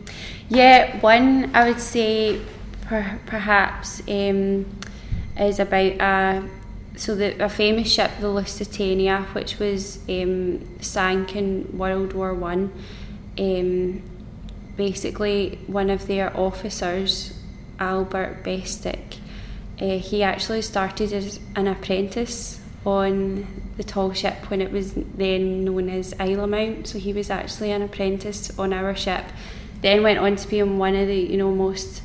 Yeah, 0.49 0.99
one 1.01 1.55
I 1.55 1.69
would 1.69 1.81
say 1.81 2.41
per, 2.83 3.19
perhaps 3.27 4.01
um, 4.09 4.67
is 5.37 5.59
about 5.59 5.93
a 6.01 6.49
so 7.01 7.15
the, 7.15 7.43
a 7.43 7.49
famous 7.49 7.91
ship, 7.91 8.11
the 8.21 8.29
Lusitania, 8.29 9.27
which 9.33 9.59
was 9.59 10.01
um, 10.07 10.83
sank 10.83 11.35
in 11.35 11.79
World 11.79 12.13
War 12.13 12.35
One. 12.35 12.71
Um, 13.39 14.03
basically, 14.77 15.59
one 15.67 15.89
of 15.89 16.07
their 16.07 16.37
officers, 16.37 17.33
Albert 17.79 18.45
Bestic, 18.45 19.17
uh, 19.81 19.97
he 19.97 20.23
actually 20.23 20.61
started 20.61 21.11
as 21.15 21.41
an 21.57 21.69
apprentice 21.69 22.61
on 22.85 23.47
the 23.79 23.83
tall 23.83 24.13
ship 24.13 24.51
when 24.51 24.61
it 24.61 24.71
was 24.71 24.93
then 24.93 25.65
known 25.65 25.89
as 25.89 26.13
Islamount. 26.15 26.87
So 26.87 26.99
he 26.99 27.15
was 27.15 27.31
actually 27.31 27.71
an 27.71 27.81
apprentice 27.81 28.59
on 28.59 28.75
our 28.75 28.95
ship. 28.95 29.25
Then 29.81 30.03
went 30.03 30.19
on 30.19 30.37
to 30.37 30.47
be 30.47 30.61
on 30.61 30.77
one 30.77 30.95
of 30.97 31.07
the 31.07 31.17
you 31.17 31.39
know 31.39 31.51
most 31.51 32.03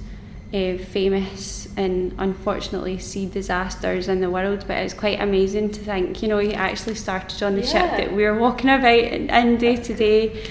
uh, 0.53 0.77
famous 0.77 1.67
and 1.77 2.13
unfortunately 2.17 2.97
sea 2.99 3.25
disasters 3.25 4.07
in 4.07 4.21
the 4.21 4.29
world. 4.29 4.63
But 4.67 4.77
it's 4.77 4.93
quite 4.93 5.19
amazing 5.19 5.71
to 5.71 5.79
think 5.81 6.21
you 6.21 6.27
know 6.27 6.37
he 6.37 6.53
actually 6.53 6.95
started 6.95 7.41
on 7.43 7.55
the 7.55 7.61
Yeah. 7.61 7.67
ship 7.67 7.97
that 7.97 8.13
we're 8.15 8.37
walking 8.37 8.69
about 8.69 8.93
in, 8.93 9.57
day 9.57 9.75
to 9.75 9.93
day. 9.93 10.43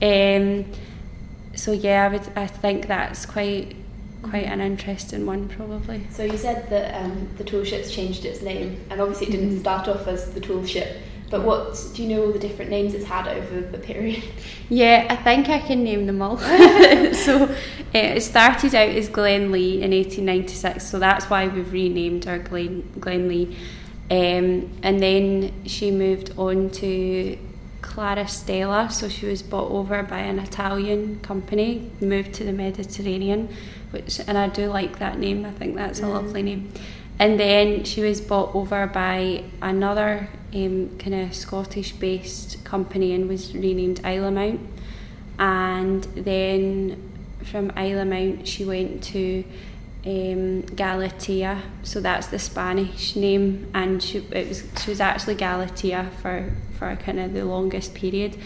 Um, 0.00 0.66
so 1.54 1.72
yeah, 1.72 2.04
I 2.04 2.08
would 2.08 2.28
I 2.36 2.46
think 2.46 2.86
that's 2.86 3.26
quite 3.26 3.74
quite 4.22 4.44
an 4.46 4.60
interesting 4.60 5.26
one 5.26 5.48
probably. 5.48 6.02
So 6.10 6.22
you 6.24 6.36
said 6.36 6.68
that 6.70 7.02
um, 7.02 7.28
the 7.38 7.44
tall 7.44 7.64
ship's 7.64 7.90
changed 7.90 8.24
its 8.24 8.42
name, 8.42 8.80
and 8.90 9.00
obviously 9.00 9.28
it 9.28 9.30
didn't 9.30 9.56
Mhm. 9.56 9.60
start 9.60 9.88
off 9.88 10.06
as 10.06 10.30
the 10.32 10.40
tall 10.40 10.64
ship. 10.64 10.96
But 11.30 11.42
what 11.42 11.78
do 11.94 12.02
you 12.02 12.08
know 12.16 12.24
all 12.24 12.32
the 12.32 12.38
different 12.38 12.70
names 12.70 12.94
it's 12.94 13.04
had 13.04 13.28
over 13.28 13.60
the 13.60 13.76
period? 13.78 14.22
Yeah, 14.70 15.06
I 15.10 15.16
think 15.16 15.48
I 15.50 15.58
can 15.58 15.84
name 15.84 16.06
them 16.06 16.20
all. 16.22 16.38
so 17.12 17.54
it 17.98 18.22
started 18.22 18.74
out 18.74 18.88
as 18.88 19.08
Glenlee 19.08 19.80
in 19.82 19.90
1896, 19.92 20.86
so 20.86 20.98
that's 20.98 21.26
why 21.30 21.48
we've 21.48 21.72
renamed 21.72 22.24
her 22.24 22.38
Glen, 22.38 22.82
Glenlee. 22.98 23.54
Um, 24.10 24.70
and 24.82 25.00
then 25.02 25.52
she 25.66 25.90
moved 25.90 26.32
on 26.38 26.70
to 26.70 27.38
Clarastella, 27.82 28.90
so 28.90 29.08
she 29.08 29.26
was 29.26 29.42
bought 29.42 29.70
over 29.70 30.02
by 30.02 30.18
an 30.20 30.38
Italian 30.38 31.20
company, 31.20 31.90
moved 32.00 32.32
to 32.34 32.44
the 32.44 32.52
Mediterranean, 32.52 33.48
which 33.90 34.20
and 34.26 34.36
I 34.38 34.48
do 34.48 34.68
like 34.68 34.98
that 34.98 35.18
name. 35.18 35.44
I 35.44 35.50
think 35.50 35.76
that's 35.76 36.00
a 36.00 36.04
Mm. 36.04 36.12
lovely 36.14 36.42
name. 36.42 36.72
And 37.18 37.38
then 37.38 37.84
she 37.84 38.00
was 38.00 38.20
bought 38.20 38.54
over 38.54 38.86
by 38.86 39.42
another 39.60 40.28
um, 40.54 40.90
kind 40.98 41.14
of 41.14 41.34
Scottish-based 41.34 42.64
company 42.64 43.12
and 43.12 43.28
was 43.28 43.54
renamed 43.54 44.00
Islamount. 44.04 44.60
And 45.38 46.04
then 46.14 47.07
from 47.50 47.72
Isle 47.76 48.00
of 48.00 48.08
Mount, 48.08 48.46
she 48.46 48.64
went 48.64 49.02
to 49.04 49.44
um, 50.06 50.62
Galatea, 50.62 51.62
so 51.82 52.00
that's 52.00 52.28
the 52.28 52.38
Spanish 52.38 53.16
name, 53.16 53.68
and 53.74 54.02
she 54.02 54.18
it 54.18 54.48
was 54.48 54.64
she 54.82 54.90
was 54.90 55.00
actually 55.00 55.34
Galatea 55.34 56.10
for 56.22 56.52
for 56.78 56.94
kind 56.96 57.20
of 57.20 57.32
the 57.32 57.44
longest 57.44 57.94
period. 57.94 58.36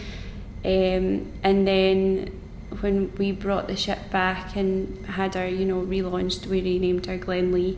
Um, 0.65 1.31
and 1.43 1.67
then 1.67 2.39
when 2.79 3.13
we 3.17 3.31
brought 3.31 3.67
the 3.67 3.75
ship 3.75 3.99
back 4.11 4.55
and 4.55 5.05
had 5.05 5.35
her, 5.35 5.47
you 5.47 5.65
know, 5.65 5.81
relaunched, 5.81 6.47
we 6.47 6.61
renamed 6.61 7.05
her 7.05 7.17
Glenlee 7.17 7.77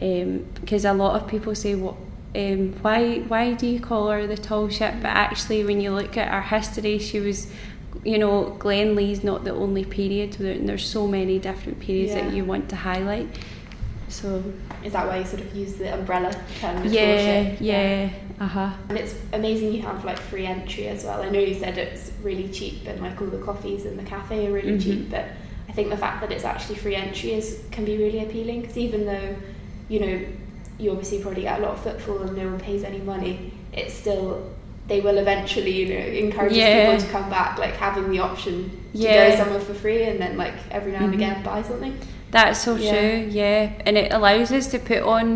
um, 0.00 0.46
because 0.60 0.84
a 0.84 0.92
lot 0.92 1.20
of 1.20 1.28
people 1.28 1.54
say, 1.54 1.74
"What? 1.74 1.96
Um, 2.34 2.72
why? 2.80 3.18
Why 3.20 3.52
do 3.52 3.66
you 3.66 3.80
call 3.80 4.08
her 4.08 4.26
the 4.26 4.36
tall 4.36 4.68
ship?" 4.68 4.94
But 5.02 5.10
actually, 5.10 5.64
when 5.64 5.80
you 5.80 5.90
look 5.92 6.16
at 6.16 6.32
her 6.32 6.42
history, 6.42 6.98
she 6.98 7.20
was, 7.20 7.50
you 8.04 8.18
know, 8.18 8.56
Glenlee's 8.58 9.22
not 9.24 9.44
the 9.44 9.52
only 9.52 9.84
period. 9.84 10.32
There, 10.34 10.58
there's 10.58 10.84
so 10.86 11.06
many 11.06 11.38
different 11.38 11.80
periods 11.80 12.12
Yeah. 12.12 12.24
that 12.24 12.34
you 12.34 12.44
want 12.44 12.68
to 12.70 12.76
highlight. 12.76 13.28
So 14.08 14.42
Is 14.84 14.92
that 14.92 15.06
why 15.06 15.18
you 15.18 15.24
sort 15.24 15.42
of 15.42 15.54
use 15.54 15.74
the 15.74 15.92
umbrella 15.94 16.32
term? 16.60 16.82
tall 16.82 16.90
yeah, 16.92 17.54
yeah, 17.60 18.10
uh 18.40 18.46
huh. 18.46 18.70
And 18.88 18.98
it's 18.98 19.14
amazing 19.32 19.72
you 19.72 19.82
have 19.82 20.04
like 20.04 20.18
free 20.18 20.46
entry 20.46 20.88
as 20.88 21.04
well. 21.04 21.22
I 21.22 21.28
know 21.28 21.38
you 21.38 21.54
said 21.54 21.78
it's 21.78 22.10
really 22.22 22.48
cheap 22.48 22.86
and 22.88 23.00
like 23.00 23.20
all 23.20 23.28
the 23.28 23.38
coffees 23.38 23.84
in 23.86 23.96
the 23.96 24.02
cafe 24.02 24.46
are 24.48 24.52
really 24.52 24.72
Mhm. 24.72 24.82
cheap, 24.82 25.10
but 25.10 25.26
I 25.68 25.72
think 25.72 25.90
the 25.90 25.96
fact 25.96 26.20
that 26.22 26.32
it's 26.32 26.44
actually 26.44 26.74
free 26.76 26.96
entry 26.96 27.34
is 27.34 27.62
can 27.70 27.84
be 27.84 27.96
really 27.98 28.20
appealing 28.24 28.62
because 28.62 28.76
even 28.78 29.06
though 29.06 29.36
you 29.88 30.00
know 30.00 30.20
you 30.78 30.90
obviously 30.90 31.20
probably 31.20 31.42
get 31.42 31.60
a 31.60 31.62
lot 31.62 31.72
of 31.74 31.80
footfall 31.80 32.22
and 32.22 32.36
no 32.36 32.46
one 32.48 32.58
pays 32.58 32.82
any 32.82 32.98
money, 32.98 33.52
it's 33.72 33.94
still 33.94 34.50
they 34.90 35.00
will 35.00 35.18
eventually 35.18 35.70
you 35.80 35.86
know 35.94 36.04
encourage 36.24 36.52
Yeah. 36.52 36.90
people 36.90 37.00
to 37.06 37.10
come 37.16 37.30
back. 37.30 37.58
Like 37.64 37.76
having 37.76 38.10
the 38.10 38.18
option 38.28 38.54
to 38.92 38.98
Yeah. 38.98 39.30
go 39.30 39.36
somewhere 39.36 39.60
for 39.68 39.72
free 39.84 40.02
and 40.10 40.18
then 40.20 40.36
like 40.36 40.56
every 40.70 40.92
now 40.92 41.04
and 41.04 41.12
Mhm. 41.12 41.20
again 41.20 41.36
buy 41.44 41.62
something. 41.62 41.94
That's 42.32 42.58
so 42.66 42.74
Yeah. 42.76 42.90
true, 42.92 43.28
yeah. 43.30 43.70
And 43.86 43.96
it 43.96 44.12
allows 44.12 44.50
us 44.52 44.66
to 44.72 44.78
put 44.78 45.02
on, 45.16 45.26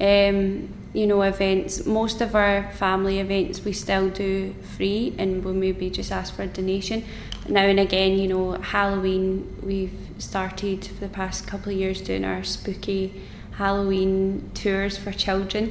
um, 0.00 0.68
you 0.92 1.06
know, 1.10 1.20
events. 1.22 1.84
Most 1.84 2.20
of 2.20 2.34
our 2.34 2.70
family 2.84 3.18
events 3.26 3.64
we 3.64 3.72
still 3.72 4.08
do 4.08 4.54
free 4.76 5.14
and 5.18 5.44
we'll 5.44 5.60
maybe 5.66 5.90
just 5.90 6.10
ask 6.12 6.34
for 6.36 6.42
a 6.42 6.46
donation. 6.46 7.02
Now 7.48 7.64
and 7.72 7.78
again, 7.78 8.12
you 8.18 8.28
know, 8.28 8.44
Halloween, 8.74 9.26
we've 9.62 9.98
started 10.18 10.84
for 10.84 11.00
the 11.08 11.12
past 11.20 11.46
couple 11.46 11.72
of 11.72 11.78
years 11.78 12.00
doing 12.00 12.24
our 12.24 12.42
spooky 12.44 13.12
Halloween 13.58 14.50
tours 14.54 14.96
for 14.96 15.12
children 15.12 15.64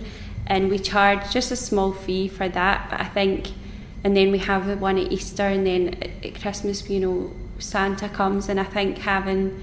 and 0.47 0.69
we 0.69 0.79
charge 0.79 1.31
just 1.31 1.51
a 1.51 1.55
small 1.55 1.91
fee 1.91 2.27
for 2.27 2.47
that. 2.49 2.89
But 2.89 3.01
I 3.01 3.05
think, 3.05 3.49
and 4.03 4.15
then 4.15 4.31
we 4.31 4.37
have 4.39 4.67
the 4.67 4.77
one 4.77 4.97
at 4.97 5.11
Easter 5.11 5.43
and 5.43 5.65
then 5.65 5.95
at, 6.23 6.39
Christmas, 6.41 6.89
you 6.89 6.99
know, 6.99 7.33
Santa 7.59 8.09
comes 8.09 8.49
and 8.49 8.59
I 8.59 8.63
think 8.63 8.97
having 8.99 9.61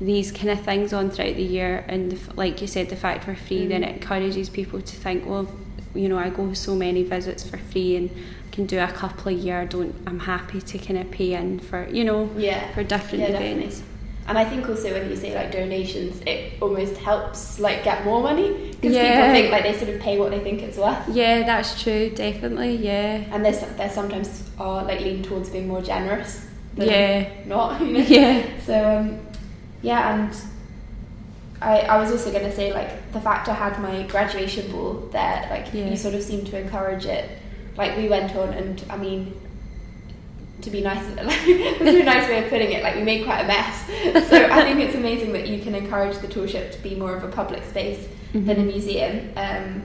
these 0.00 0.30
kind 0.32 0.50
of 0.50 0.60
things 0.60 0.92
on 0.92 1.10
throughout 1.10 1.36
the 1.36 1.42
year 1.42 1.84
and 1.88 2.12
the, 2.12 2.34
like 2.34 2.60
you 2.62 2.66
said 2.66 2.88
the 2.88 2.96
fact 2.96 3.26
we're 3.26 3.34
free 3.34 3.66
then 3.66 3.82
Mm. 3.82 3.88
it 3.88 3.94
encourages 3.96 4.48
people 4.48 4.80
to 4.80 4.96
think 4.96 5.26
well 5.26 5.46
you 5.94 6.08
know 6.08 6.16
I 6.18 6.30
go 6.30 6.54
so 6.54 6.74
many 6.74 7.02
visits 7.02 7.46
for 7.48 7.58
free 7.58 7.96
and 7.96 8.10
can 8.50 8.64
do 8.64 8.78
a 8.78 8.86
couple 8.86 9.28
a 9.30 9.34
year 9.34 9.60
I 9.60 9.66
don't 9.66 9.94
I'm 10.06 10.20
happy 10.20 10.60
to 10.62 10.78
kind 10.78 10.98
of 10.98 11.10
pay 11.10 11.34
in 11.34 11.58
for 11.60 11.86
you 11.88 12.04
know 12.04 12.30
Yeah. 12.36 12.72
for 12.72 12.82
different 12.82 13.24
Yeah, 13.28 13.36
events 13.36 13.80
definitely. 13.80 13.89
And 14.30 14.38
I 14.38 14.44
think 14.44 14.68
also 14.68 14.92
when 14.92 15.10
you 15.10 15.16
say 15.16 15.34
like 15.34 15.50
donations, 15.50 16.22
it 16.24 16.52
almost 16.62 16.96
helps 16.98 17.58
like 17.58 17.82
get 17.82 18.04
more 18.04 18.22
money 18.22 18.48
because 18.70 18.94
Yeah. 18.94 19.08
people 19.10 19.34
think 19.34 19.50
like 19.50 19.64
they 19.64 19.76
sort 19.76 19.90
of 19.94 20.00
pay 20.00 20.18
what 20.20 20.30
they 20.30 20.38
think 20.38 20.62
it's 20.62 20.78
worth. 20.78 21.02
yeah 21.22 21.42
that's 21.42 21.82
true 21.82 22.10
definitely 22.10 22.76
yeah 22.76 23.24
And 23.32 23.44
there's 23.44 23.58
they 23.76 23.88
sometimes 23.88 24.28
are 24.56 24.84
like 24.84 25.00
lean 25.00 25.24
towards 25.24 25.48
being 25.50 25.66
more 25.66 25.82
generous. 25.82 26.46
Than 26.76 26.88
Yeah. 26.88 27.28
Not. 27.46 27.80
You 27.80 27.92
know? 27.94 27.98
yeah 28.20 28.42
So 28.68 28.74
um, 28.98 29.18
yeah, 29.82 30.14
and 30.14 30.30
I 31.60 31.80
I 31.80 31.96
was 32.00 32.10
also 32.14 32.30
gonna 32.32 32.54
say 32.60 32.72
like 32.72 32.90
the 33.16 33.20
fact 33.20 33.48
I 33.48 33.54
had 33.54 33.74
my 33.88 33.96
graduation 34.14 34.70
ball 34.72 34.92
there, 35.12 35.38
like 35.50 35.66
Yeah. 35.74 35.90
you 35.90 35.96
sort 35.96 36.14
of 36.14 36.22
seem 36.22 36.44
to 36.50 36.54
encourage 36.64 37.04
it. 37.18 37.26
Like 37.76 37.96
we 37.96 38.08
went 38.08 38.30
on, 38.36 38.48
and 38.54 38.76
I 38.88 38.96
mean. 38.96 39.22
To 40.62 40.70
be 40.70 40.82
nice, 40.82 41.02
like, 41.16 41.26
this 41.44 41.80
is 41.80 42.00
a 42.00 42.04
nice 42.04 42.28
way 42.28 42.44
of 42.44 42.50
putting 42.50 42.72
it. 42.72 42.82
Like 42.82 42.96
we 42.96 43.02
made 43.02 43.24
quite 43.24 43.40
a 43.40 43.46
mess, 43.46 43.86
so 44.28 44.44
I 44.44 44.62
think 44.62 44.80
it's 44.80 44.94
amazing 44.94 45.32
that 45.32 45.48
you 45.48 45.62
can 45.62 45.74
encourage 45.74 46.18
the 46.18 46.28
tour 46.28 46.46
ship 46.46 46.72
to 46.72 46.78
be 46.82 46.94
more 46.94 47.14
of 47.16 47.24
a 47.24 47.28
public 47.28 47.64
space 47.64 48.06
than 48.32 48.48
a 48.50 48.54
Mhm. 48.54 48.66
museum, 48.66 49.30
um, 49.36 49.82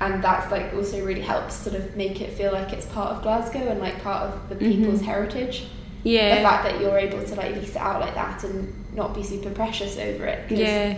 and 0.00 0.22
that's 0.24 0.50
like 0.50 0.72
also 0.74 1.04
really 1.04 1.20
helps 1.20 1.54
sort 1.54 1.76
of 1.76 1.94
make 1.96 2.20
it 2.20 2.30
feel 2.32 2.52
like 2.52 2.72
it's 2.72 2.86
part 2.86 3.10
of 3.14 3.22
Glasgow 3.22 3.68
and 3.68 3.80
like 3.80 4.02
part 4.02 4.22
of 4.22 4.48
the 4.48 4.54
people's 4.56 5.00
Mhm. 5.02 5.04
heritage 5.06 5.66
Yeah. 6.04 6.36
the 6.36 6.40
fact 6.42 6.64
that 6.64 6.80
you're 6.80 6.98
able 6.98 7.22
to 7.22 7.34
like 7.34 7.54
lease 7.56 7.70
it 7.70 7.76
out 7.76 8.00
like 8.00 8.14
that 8.14 8.42
and 8.44 8.72
not 8.96 9.14
be 9.14 9.22
super 9.22 9.50
precious 9.50 9.96
over 9.98 10.24
it. 10.26 10.40
yeah 10.50 10.94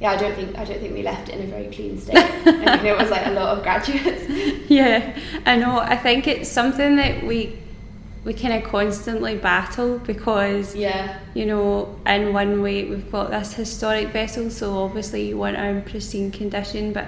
yeah. 0.00 0.10
I 0.12 0.16
don't 0.16 0.34
think 0.36 0.56
I 0.58 0.64
don't 0.64 0.78
think 0.80 0.94
we 0.94 1.02
left 1.02 1.28
it 1.28 1.34
in 1.36 1.42
a 1.42 1.46
very 1.46 1.66
clean 1.74 1.98
state. 1.98 2.16
I 2.18 2.52
think 2.52 2.82
there 2.82 2.96
was 2.96 3.10
like 3.10 3.26
a 3.26 3.30
lot 3.32 3.56
of 3.56 3.62
graduates. 3.64 4.24
yeah 4.68 5.16
I 5.46 5.56
know 5.56 5.78
I 5.80 5.96
think 5.96 6.26
it's 6.28 6.48
something 6.50 6.96
that 6.96 7.24
we 7.26 7.56
we 8.24 8.34
kind 8.34 8.52
of 8.54 8.68
constantly 8.70 9.36
battle 9.36 9.98
because 9.98 10.74
Yeah, 10.74 11.18
you 11.34 11.46
know, 11.46 11.96
in 12.06 12.32
one 12.32 12.62
way 12.62 12.84
we've 12.84 13.10
got 13.10 13.30
this 13.30 13.54
historic 13.54 14.08
vessel, 14.08 14.50
so 14.50 14.76
obviously 14.78 15.28
you 15.28 15.38
want 15.38 15.56
in 15.56 15.82
pristine 15.82 16.30
condition, 16.30 16.92
but 16.92 17.06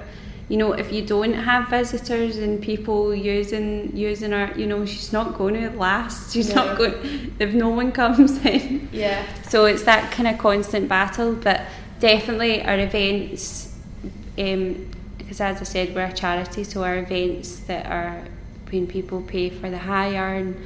you 0.49 0.57
know, 0.57 0.73
if 0.73 0.93
you 0.93 1.03
don't 1.07 1.35
have 1.35 1.69
visitors 1.69 2.37
and 2.39 2.61
people 2.61 3.15
using 3.15 3.95
using 3.97 4.33
her, 4.33 4.53
you 4.57 4.67
know, 4.67 4.85
she's 4.85 5.13
not 5.13 5.39
going 5.39 5.55
to 5.55 5.71
last. 5.71 6.33
She's 6.35 6.49
No. 6.55 6.65
not 6.67 6.79
going 6.79 7.35
if 7.39 7.55
no 7.55 7.69
one 7.69 7.93
comes 7.93 8.45
in. 8.55 8.89
yeah, 8.93 9.25
So 9.49 9.67
it's 9.67 9.85
that 9.85 10.11
kind 10.11 10.29
of 10.29 10.39
constant 10.39 10.89
battle, 10.89 11.35
but 11.35 11.61
definitely 12.01 12.63
our 12.65 12.79
events, 12.81 13.77
um, 14.39 14.89
because 15.19 15.41
as 15.41 15.61
I 15.61 15.65
said, 15.65 15.95
we're 15.95 16.07
a 16.07 16.13
charity, 16.13 16.65
so 16.65 16.83
our 16.83 16.99
events 16.99 17.61
that 17.69 17.87
are 17.87 18.25
when 18.73 18.87
people 18.89 19.21
pay 19.23 19.51
for 19.51 19.71
the 19.71 19.79
hire, 19.79 20.35
and 20.35 20.57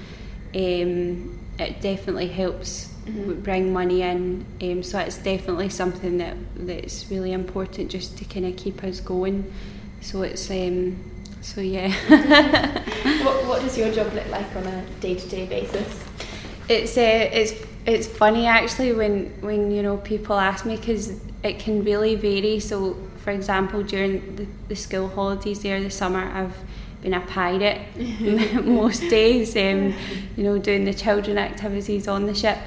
um, 0.55 1.39
it 1.59 1.81
definitely 1.81 2.29
helps 2.29 2.89
Mhm. 3.07 3.43
bring 3.43 3.73
money 3.73 4.01
in. 4.03 4.47
Um, 4.63 4.83
so 4.83 4.99
it's 4.99 5.19
definitely 5.19 5.69
something 5.69 6.17
that 6.19 6.37
that's 6.57 7.11
really 7.11 7.33
important 7.33 7.91
just 7.91 8.17
to 8.19 8.25
kind 8.25 8.47
of 8.47 8.57
keep 8.57 8.83
us 8.83 9.01
going. 9.01 9.45
So 10.01 10.23
it's 10.23 10.51
um, 10.51 10.97
So 11.43 11.61
yeah. 11.61 11.89
what, 13.25 13.47
what 13.47 13.61
does 13.63 13.77
your 13.77 13.93
job 13.93 14.13
look 14.15 14.29
like 14.31 14.57
on 14.57 14.67
a 14.67 14.83
day 15.01 15.15
to 15.17 15.29
day 15.29 15.47
basis? 15.47 16.05
It's 16.69 16.97
uh, 16.97 17.29
it's 17.41 17.53
it's 17.87 18.07
funny 18.07 18.47
actually 18.47 18.93
when 18.95 19.31
when 19.43 19.71
you 19.71 19.83
know 19.83 19.99
people 19.99 20.37
ask 20.39 20.65
me 20.65 20.77
because 20.77 21.13
it 21.43 21.59
can 21.59 21.85
really 21.85 22.15
vary. 22.15 22.59
So 22.61 22.97
for 23.19 23.31
example, 23.31 23.83
during 23.83 24.37
the, 24.37 24.47
the 24.69 24.77
school 24.77 25.09
holidays 25.09 25.61
there, 25.61 25.83
the 25.83 25.91
summer, 25.91 26.25
I've 26.33 26.57
been 27.05 27.15
a 27.15 27.21
pirate 27.21 27.81
most 28.65 29.09
days. 29.09 29.57
Um, 29.57 29.95
you 30.37 30.43
know, 30.43 30.59
doing 30.59 30.85
the 30.85 30.95
children 30.95 31.39
activities 31.39 32.09
on 32.09 32.27
the 32.27 32.35
ship, 32.35 32.59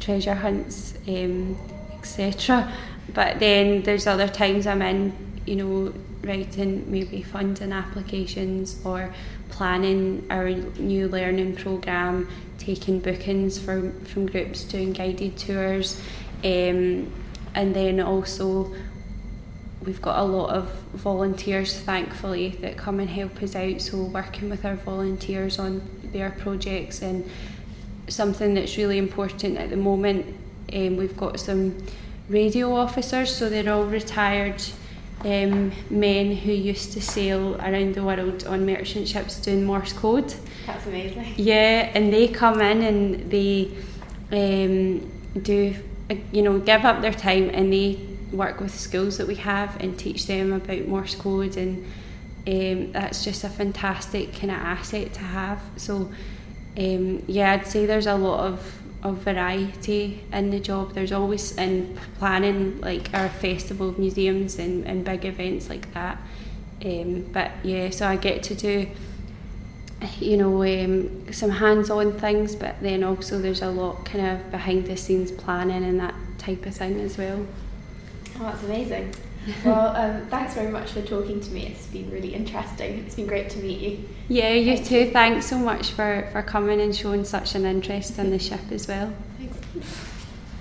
treasure 0.00 0.34
hunts, 0.34 0.94
um, 1.08 1.56
etc. 1.98 2.70
But 3.14 3.38
then 3.38 3.82
there's 3.82 4.06
other 4.06 4.28
times 4.28 4.66
I'm 4.66 4.82
in, 4.82 5.12
you 5.46 5.56
know, 5.56 5.94
writing 6.22 6.90
maybe 6.90 7.22
funding 7.22 7.72
applications 7.72 8.84
or 8.84 9.14
planning 9.48 10.26
our 10.30 10.50
new 10.50 11.08
learning 11.08 11.54
programme, 11.54 12.28
taking 12.58 12.98
bookings 12.98 13.58
from, 13.58 14.04
from 14.04 14.26
groups, 14.26 14.64
doing 14.64 14.92
guided 14.92 15.38
tours, 15.38 16.00
um, 16.42 17.12
and 17.54 17.74
then 17.74 18.00
also 18.00 18.74
we've 19.86 20.02
got 20.02 20.18
a 20.18 20.22
lot 20.22 20.50
of 20.50 20.68
volunteers 20.94 21.78
thankfully 21.78 22.50
that 22.60 22.76
come 22.76 23.00
and 23.00 23.08
help 23.08 23.40
us 23.42 23.54
out 23.54 23.80
so 23.80 23.96
working 24.02 24.50
with 24.50 24.64
our 24.64 24.74
volunteers 24.74 25.58
on 25.58 25.80
their 26.12 26.30
projects 26.30 27.00
and 27.00 27.28
something 28.08 28.54
that's 28.54 28.76
really 28.76 28.98
important 28.98 29.56
at 29.56 29.70
the 29.70 29.76
moment 29.76 30.26
um, 30.72 30.96
we've 30.96 31.16
got 31.16 31.38
some 31.38 31.76
radio 32.28 32.74
officers 32.74 33.34
so 33.34 33.48
they're 33.48 33.72
all 33.72 33.84
retired 33.84 34.60
um, 35.24 35.72
men 35.88 36.36
who 36.36 36.52
used 36.52 36.92
to 36.92 37.00
sail 37.00 37.56
around 37.56 37.94
the 37.94 38.02
world 38.02 38.46
on 38.46 38.66
merchant 38.66 39.08
ships 39.08 39.40
doing 39.40 39.64
Morse 39.64 39.92
code. 39.92 40.34
That's 40.66 40.86
amazing. 40.86 41.34
Yeah, 41.36 41.90
and 41.94 42.12
they 42.12 42.28
come 42.28 42.60
in 42.60 42.82
and 42.82 43.30
they 43.30 43.70
um, 44.30 45.10
do, 45.40 45.74
you 46.32 46.42
know, 46.42 46.58
give 46.58 46.84
up 46.84 47.00
their 47.00 47.14
time 47.14 47.50
and 47.50 47.72
they 47.72 47.98
work 48.32 48.60
with 48.60 48.74
schools 48.74 49.18
that 49.18 49.26
we 49.26 49.36
have 49.36 49.80
and 49.80 49.98
teach 49.98 50.26
them 50.26 50.52
about 50.52 50.86
Morse 50.86 51.14
code 51.14 51.56
and 51.56 51.84
um, 52.46 52.92
that's 52.92 53.24
just 53.24 53.42
a 53.44 53.48
fantastic 53.48 54.32
kind 54.32 54.52
of 54.52 54.58
asset 54.58 55.12
to 55.14 55.20
have. 55.20 55.60
So 55.76 56.12
um, 56.78 57.22
yeah, 57.26 57.52
I'd 57.52 57.66
say 57.66 57.86
there's 57.86 58.06
a 58.06 58.14
lot 58.14 58.40
of 58.40 58.82
of 59.02 59.18
variety 59.18 60.24
in 60.32 60.50
the 60.50 60.58
job. 60.58 60.94
There's 60.94 61.12
always 61.12 61.56
in 61.56 61.98
planning 62.18 62.80
like 62.80 63.12
our 63.14 63.28
festival 63.28 63.94
museums 63.98 64.58
and, 64.58 64.84
and 64.84 65.04
big 65.04 65.24
events 65.24 65.68
like 65.68 65.92
that. 65.94 66.18
Um, 66.84 67.22
but 67.32 67.52
yeah, 67.62 67.90
so 67.90 68.08
I 68.08 68.16
get 68.16 68.42
to 68.44 68.54
do 68.54 68.88
you 70.20 70.36
know 70.36 70.62
um, 70.62 71.32
some 71.32 71.50
hands-on 71.50 72.12
things, 72.18 72.54
but 72.54 72.80
then 72.80 73.02
also 73.02 73.38
there's 73.38 73.62
a 73.62 73.70
lot 73.70 74.04
kind 74.04 74.26
of 74.26 74.50
behind 74.50 74.86
the 74.86 74.96
scenes 74.96 75.30
planning 75.30 75.84
and 75.84 75.98
that 76.00 76.14
type 76.38 76.66
of 76.66 76.74
thing 76.74 77.00
as 77.00 77.16
well. 77.16 77.46
Oh, 78.38 78.44
that's 78.44 78.62
amazing. 78.64 79.14
well, 79.64 79.96
um, 79.96 80.26
thanks 80.26 80.54
very 80.54 80.70
much 80.70 80.90
for 80.90 81.02
talking 81.02 81.40
to 81.40 81.50
me. 81.50 81.66
It's 81.66 81.86
been 81.86 82.10
really 82.10 82.34
interesting. 82.34 82.98
It's 82.98 83.14
been 83.14 83.26
great 83.26 83.48
to 83.50 83.58
meet 83.58 83.80
you. 83.80 84.08
Yeah, 84.28 84.52
you 84.52 84.76
Thank 84.76 84.88
too. 84.88 84.98
You. 85.00 85.10
Thanks 85.10 85.46
so 85.46 85.58
much 85.58 85.90
for, 85.90 86.28
for 86.32 86.42
coming 86.42 86.80
and 86.80 86.94
showing 86.94 87.24
such 87.24 87.54
an 87.54 87.64
interest 87.64 88.18
in 88.18 88.30
the 88.30 88.38
ship 88.38 88.60
as 88.70 88.88
well. 88.88 89.12
Thanks. 89.38 90.12